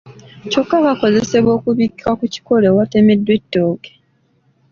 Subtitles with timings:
[0.49, 3.91] Kyokka kakozesebwa okubikka ku kikolo awatemeddwa ettooke.